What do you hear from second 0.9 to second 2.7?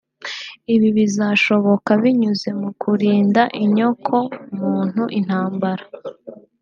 bizashoboka binyuze mu